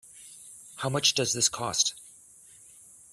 [0.77, 1.93] How much does this cost?